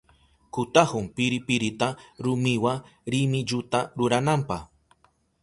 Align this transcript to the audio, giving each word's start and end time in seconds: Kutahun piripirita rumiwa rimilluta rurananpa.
Kutahun 0.53 1.05
piripirita 1.15 1.87
rumiwa 2.23 2.73
rimilluta 3.11 3.79
rurananpa. 3.97 4.57